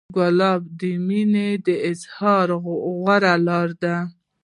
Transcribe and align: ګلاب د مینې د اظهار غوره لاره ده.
ګلاب 0.15 0.61
د 0.79 0.81
مینې 1.07 1.49
د 1.65 1.67
اظهار 1.91 2.47
غوره 2.63 3.33
لاره 3.47 3.75
ده. 3.83 3.95